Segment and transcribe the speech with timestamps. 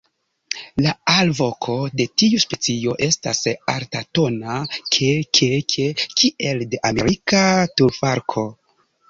[0.83, 3.41] La alvoko de tiu specio estas
[3.75, 4.57] altatona
[4.97, 7.45] "ke-ke-ke" kiel de Amerika
[7.77, 8.49] turfalko.